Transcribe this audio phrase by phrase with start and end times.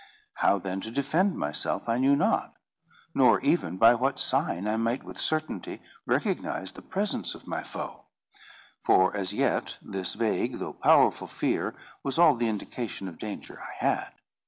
[0.33, 2.55] How then to defend myself I knew not;
[3.13, 8.05] nor even by what sign I might with certainty recognise the presence of my foe;
[8.81, 13.75] for as yet this vague though powerful fear was all the indication of danger I
[13.77, 14.11] had.